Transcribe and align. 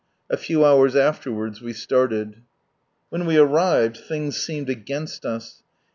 A 0.31 0.35
few 0.35 0.65
hours 0.65 0.95
afterwards 0.95 1.61
we 1.61 1.73
started. 1.73 2.41
When 3.09 3.27
we 3.27 3.37
arrived, 3.37 3.97
things 3.97 4.35
seemed 4.35 4.67
against 4.67 5.25
us. 5.27 5.61